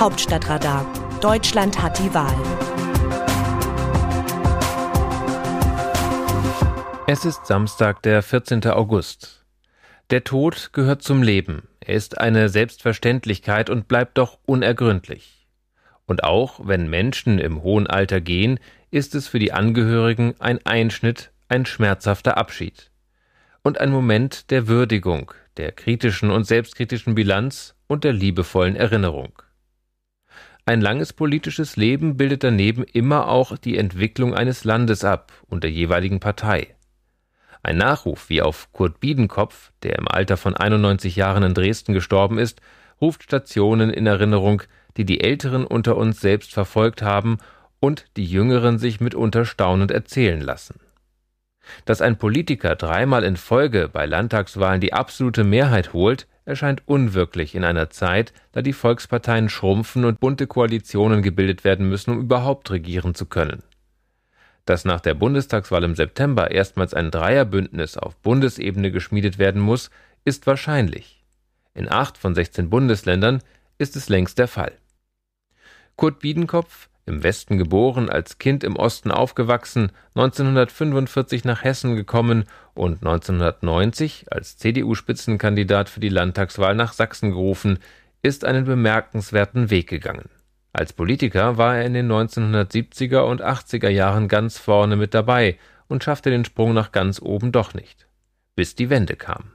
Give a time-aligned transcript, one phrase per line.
[0.00, 0.86] Hauptstadtradar.
[1.20, 2.32] Deutschland hat die Wahl.
[7.08, 8.64] Es ist Samstag, der 14.
[8.66, 9.44] August.
[10.10, 11.66] Der Tod gehört zum Leben.
[11.80, 15.48] Er ist eine Selbstverständlichkeit und bleibt doch unergründlich.
[16.06, 18.60] Und auch wenn Menschen im hohen Alter gehen,
[18.92, 22.92] ist es für die Angehörigen ein Einschnitt, ein schmerzhafter Abschied.
[23.64, 29.42] Und ein Moment der Würdigung, der kritischen und selbstkritischen Bilanz und der liebevollen Erinnerung.
[30.68, 35.70] Ein langes politisches Leben bildet daneben immer auch die Entwicklung eines Landes ab und der
[35.70, 36.76] jeweiligen Partei.
[37.62, 42.36] Ein Nachruf wie auf Kurt Biedenkopf, der im Alter von 91 Jahren in Dresden gestorben
[42.36, 42.60] ist,
[43.00, 44.62] ruft Stationen in Erinnerung,
[44.98, 47.38] die die Älteren unter uns selbst verfolgt haben
[47.80, 50.78] und die Jüngeren sich mitunter staunend erzählen lassen.
[51.86, 57.62] Dass ein Politiker dreimal in Folge bei Landtagswahlen die absolute Mehrheit holt, erscheint unwirklich in
[57.62, 63.14] einer Zeit, da die Volksparteien schrumpfen und bunte Koalitionen gebildet werden müssen, um überhaupt regieren
[63.14, 63.62] zu können.
[64.64, 69.90] Dass nach der Bundestagswahl im September erstmals ein Dreierbündnis auf Bundesebene geschmiedet werden muss,
[70.24, 71.22] ist wahrscheinlich.
[71.74, 73.42] In acht von 16 Bundesländern
[73.76, 74.72] ist es längst der Fall.
[75.96, 83.04] Kurt Biedenkopf, im Westen geboren, als Kind im Osten aufgewachsen, 1945 nach Hessen gekommen und
[83.04, 87.78] 1990 als CDU-Spitzenkandidat für die Landtagswahl nach Sachsen gerufen,
[88.22, 90.28] ist einen bemerkenswerten Weg gegangen.
[90.72, 96.04] Als Politiker war er in den 1970er und 80er Jahren ganz vorne mit dabei und
[96.04, 98.06] schaffte den Sprung nach ganz oben doch nicht.
[98.54, 99.50] Bis die Wende kam.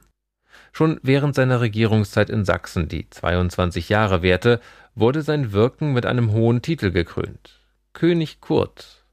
[0.76, 4.60] Schon während seiner Regierungszeit in Sachsen, die 22 Jahre währte,
[4.96, 7.60] wurde sein Wirken mit einem hohen Titel gekrönt.
[7.92, 9.04] König Kurt.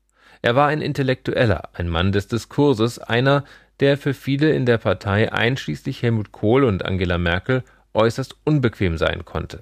[0.42, 3.44] Er war ein Intellektueller, ein Mann des Diskurses, einer,
[3.80, 9.23] der für viele in der Partei einschließlich Helmut Kohl und Angela Merkel äußerst unbequem sein
[9.23, 9.62] konnte.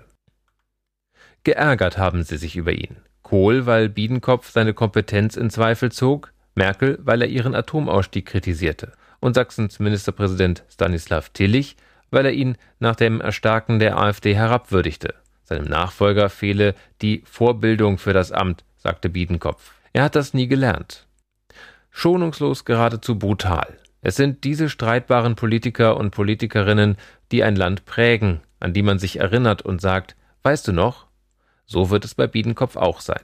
[1.43, 2.95] Geärgert haben sie sich über ihn.
[3.23, 9.33] Kohl, weil Biedenkopf seine Kompetenz in Zweifel zog, Merkel, weil er ihren Atomausstieg kritisierte, und
[9.33, 11.75] Sachsens Ministerpräsident Stanislav Tillich,
[12.11, 15.15] weil er ihn nach dem Erstarken der AfD herabwürdigte.
[15.43, 19.73] Seinem Nachfolger fehle die Vorbildung für das Amt, sagte Biedenkopf.
[19.93, 21.07] Er hat das nie gelernt.
[21.89, 23.77] Schonungslos geradezu brutal.
[24.01, 26.97] Es sind diese streitbaren Politiker und Politikerinnen,
[27.31, 31.07] die ein Land prägen, an die man sich erinnert und sagt, weißt du noch,
[31.65, 33.21] so wird es bei Biedenkopf auch sein.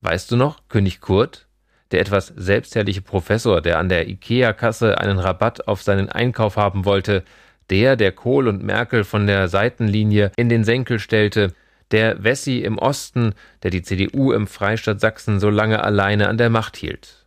[0.00, 1.46] Weißt du noch, König Kurt,
[1.90, 7.22] der etwas selbstherrliche Professor, der an der IKEA-Kasse einen Rabatt auf seinen Einkauf haben wollte,
[7.70, 11.54] der, der Kohl und Merkel von der Seitenlinie in den Senkel stellte,
[11.90, 16.50] der Wessi im Osten, der die CDU im Freistaat Sachsen so lange alleine an der
[16.50, 17.24] Macht hielt.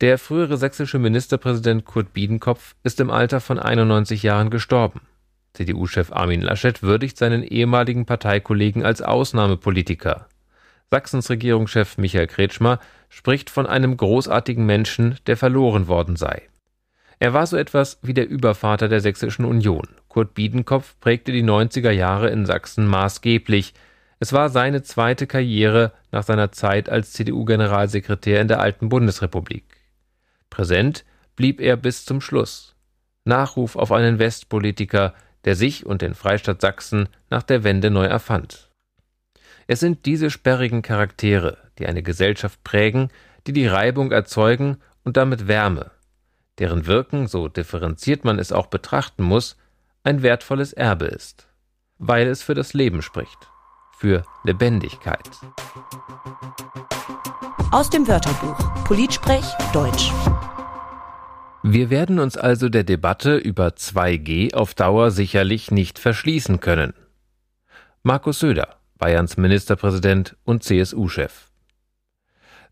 [0.00, 5.02] Der frühere sächsische Ministerpräsident Kurt Biedenkopf ist im Alter von 91 Jahren gestorben.
[5.52, 10.26] CDU-Chef Armin Laschet würdigt seinen ehemaligen Parteikollegen als Ausnahmepolitiker.
[10.90, 12.78] Sachsens Regierungschef Michael Kretschmer
[13.08, 16.49] spricht von einem großartigen Menschen, der verloren worden sei.
[17.22, 19.86] Er war so etwas wie der Übervater der Sächsischen Union.
[20.08, 23.74] Kurt Biedenkopf prägte die 90er Jahre in Sachsen maßgeblich.
[24.20, 29.64] Es war seine zweite Karriere nach seiner Zeit als CDU-Generalsekretär in der alten Bundesrepublik.
[30.48, 31.04] Präsent
[31.36, 32.74] blieb er bis zum Schluss.
[33.26, 35.12] Nachruf auf einen Westpolitiker,
[35.44, 38.70] der sich und den Freistaat Sachsen nach der Wende neu erfand.
[39.66, 43.08] Es sind diese sperrigen Charaktere, die eine Gesellschaft prägen,
[43.46, 45.90] die die Reibung erzeugen und damit Wärme,
[46.60, 49.56] deren Wirken, so differenziert man es auch betrachten muss,
[50.04, 51.48] ein wertvolles Erbe ist,
[51.98, 53.48] weil es für das Leben spricht,
[53.98, 55.28] für Lebendigkeit.
[57.72, 60.12] Aus dem Wörterbuch Politsprech Deutsch.
[61.62, 66.94] Wir werden uns also der Debatte über 2G auf Dauer sicherlich nicht verschließen können.
[68.02, 71.49] Markus Söder, Bayerns Ministerpräsident und CSU-Chef.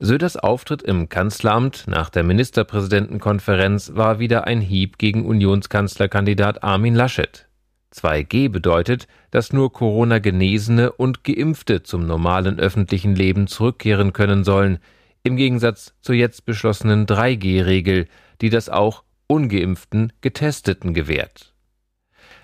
[0.00, 7.48] Söders Auftritt im Kanzleramt nach der Ministerpräsidentenkonferenz war wieder ein Hieb gegen Unionskanzlerkandidat Armin Laschet.
[7.92, 14.78] 2G bedeutet, dass nur Corona-Genesene und Geimpfte zum normalen öffentlichen Leben zurückkehren können sollen,
[15.24, 18.06] im Gegensatz zur jetzt beschlossenen 3G-Regel,
[18.40, 21.54] die das auch ungeimpften Getesteten gewährt.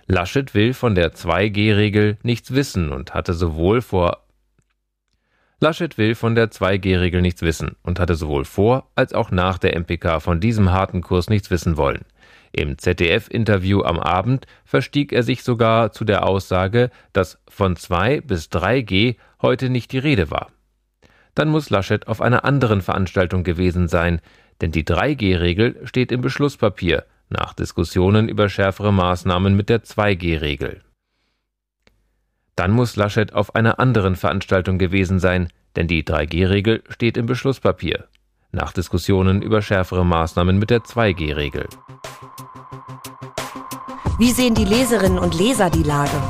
[0.07, 4.24] Laschet will von der 2G-Regel nichts wissen und hatte sowohl vor
[5.65, 9.75] Laschet will von der 2G-Regel nichts wissen und hatte sowohl vor als auch nach der
[9.75, 12.05] MPK von diesem harten Kurs nichts wissen wollen.
[12.53, 18.51] Im ZDF-Interview am Abend verstieg er sich sogar zu der Aussage, dass von 2 bis
[18.51, 20.49] 3G heute nicht die Rede war.
[21.35, 24.21] Dann muss Laschet auf einer anderen Veranstaltung gewesen sein,
[24.61, 30.83] denn die 3G-Regel steht im Beschlusspapier nach Diskussionen über schärfere Maßnahmen mit der 2G-Regel.
[32.57, 38.07] Dann muss Laschet auf einer anderen Veranstaltung gewesen sein, denn die 3G-Regel steht im Beschlusspapier.
[38.53, 41.67] Nach Diskussionen über schärfere Maßnahmen mit der 2G-Regel.
[44.19, 46.23] Wie sehen die Leserinnen und Leser die Lage?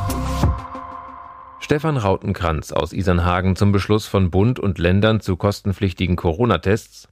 [1.60, 7.08] Stefan Rautenkranz aus Isernhagen zum Beschluss von Bund und Ländern zu kostenpflichtigen Corona-Tests.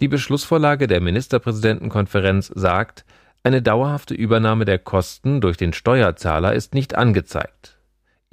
[0.00, 3.06] Die Beschlussvorlage der Ministerpräsidentenkonferenz sagt,
[3.42, 7.78] eine dauerhafte Übernahme der Kosten durch den Steuerzahler ist nicht angezeigt.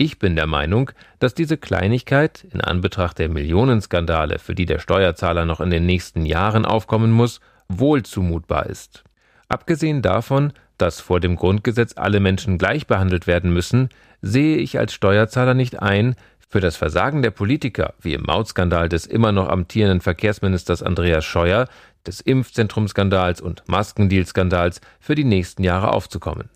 [0.04, 0.90] Ich bin der Meinung,
[1.20, 6.26] dass diese Kleinigkeit in Anbetracht der Millionenskandale, für die der Steuerzahler noch in den nächsten
[6.26, 9.04] Jahren aufkommen muss, wohl zumutbar ist.
[9.48, 13.90] Abgesehen davon, dass vor dem Grundgesetz alle Menschen gleich behandelt werden müssen,
[14.24, 16.16] sehe ich als Steuerzahler nicht ein,
[16.50, 21.68] für das Versagen der Politiker, wie im Mautskandal des immer noch amtierenden Verkehrsministers Andreas Scheuer,
[22.08, 26.50] des Impfzentrumskandals und Maskendealskandals für die nächsten Jahre aufzukommen.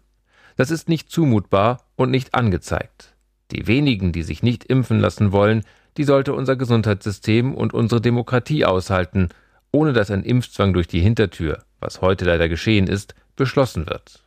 [0.55, 3.14] Das ist nicht zumutbar und nicht angezeigt.
[3.51, 5.63] Die wenigen, die sich nicht impfen lassen wollen,
[5.97, 9.29] die sollte unser Gesundheitssystem und unsere Demokratie aushalten,
[9.71, 14.23] ohne dass ein Impfzwang durch die Hintertür, was heute leider geschehen ist, beschlossen wird.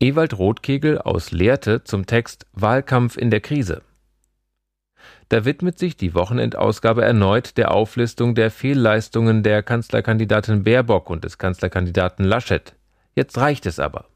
[0.00, 3.82] Ewald Rothkegel aus Lehrte zum Text Wahlkampf in der Krise.
[5.28, 11.38] Da widmet sich die Wochenendausgabe erneut der Auflistung der Fehlleistungen der Kanzlerkandidatin Baerbock und des
[11.38, 12.74] Kanzlerkandidaten Laschet.
[13.14, 14.06] Jetzt reicht es aber.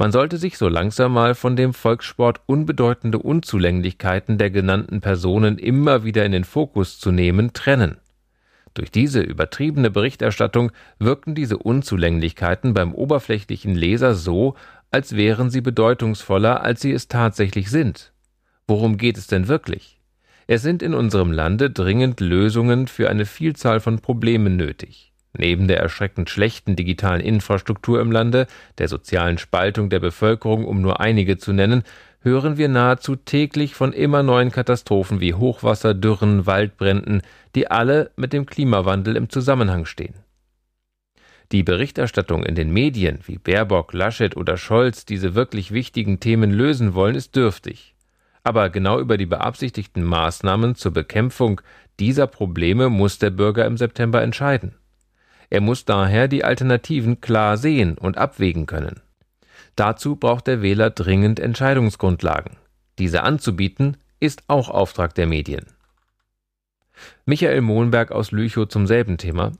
[0.00, 6.04] Man sollte sich so langsam mal von dem Volkssport unbedeutende Unzulänglichkeiten der genannten Personen immer
[6.04, 7.98] wieder in den Fokus zu nehmen, trennen.
[8.72, 14.54] Durch diese übertriebene Berichterstattung wirken diese Unzulänglichkeiten beim oberflächlichen Leser so,
[14.90, 18.14] als wären sie bedeutungsvoller, als sie es tatsächlich sind.
[18.66, 20.00] Worum geht es denn wirklich?
[20.46, 25.09] Es sind in unserem Lande dringend Lösungen für eine Vielzahl von Problemen nötig.
[25.36, 28.46] Neben der erschreckend schlechten digitalen Infrastruktur im Lande,
[28.78, 31.84] der sozialen Spaltung der Bevölkerung, um nur einige zu nennen,
[32.22, 37.22] hören wir nahezu täglich von immer neuen Katastrophen wie Hochwasser, Dürren, Waldbränden,
[37.54, 40.14] die alle mit dem Klimawandel im Zusammenhang stehen.
[41.52, 46.94] Die Berichterstattung in den Medien, wie Baerbock, Laschet oder Scholz diese wirklich wichtigen Themen lösen
[46.94, 47.94] wollen, ist dürftig.
[48.44, 51.60] Aber genau über die beabsichtigten Maßnahmen zur Bekämpfung
[51.98, 54.76] dieser Probleme muss der Bürger im September entscheiden.
[55.50, 59.00] Er muss daher die Alternativen klar sehen und abwägen können.
[59.76, 62.56] Dazu braucht der Wähler dringend Entscheidungsgrundlagen.
[62.98, 65.66] Diese anzubieten, ist auch Auftrag der Medien.
[67.24, 69.52] Michael Mohnberg aus Lüchow zum selben Thema.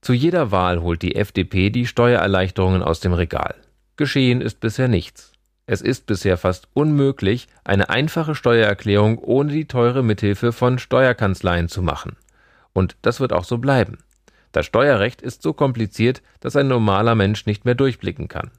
[0.00, 3.54] Zu jeder Wahl holt die FDP die Steuererleichterungen aus dem Regal.
[3.96, 5.32] Geschehen ist bisher nichts.
[5.66, 11.82] Es ist bisher fast unmöglich, eine einfache Steuererklärung ohne die teure Mithilfe von Steuerkanzleien zu
[11.82, 12.16] machen.
[12.72, 13.98] Und das wird auch so bleiben.
[14.52, 18.50] Das Steuerrecht ist so kompliziert, dass ein normaler Mensch nicht mehr durchblicken kann.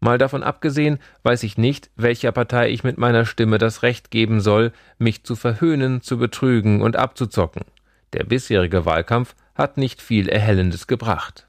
[0.00, 4.40] Mal davon abgesehen, weiß ich nicht, welcher Partei ich mit meiner Stimme das Recht geben
[4.40, 7.62] soll, mich zu verhöhnen, zu betrügen und abzuzocken.
[8.14, 11.46] Der bisherige Wahlkampf hat nicht viel Erhellendes gebracht.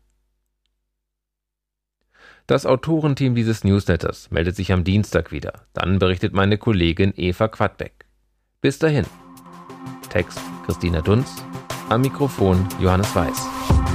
[2.45, 5.53] Das Autorenteam dieses Newsletters meldet sich am Dienstag wieder.
[5.73, 8.05] Dann berichtet meine Kollegin Eva Quadbeck.
[8.59, 9.05] Bis dahin.
[10.09, 11.43] Text Christina Dunz.
[11.91, 13.90] Am Mikrofon Johannes Weiß.